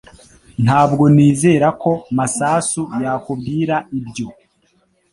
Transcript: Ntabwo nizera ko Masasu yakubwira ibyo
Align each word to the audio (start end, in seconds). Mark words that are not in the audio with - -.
Ntabwo 0.63 1.03
nizera 1.15 1.67
ko 1.81 1.91
Masasu 2.17 2.81
yakubwira 3.03 3.75
ibyo 3.99 4.27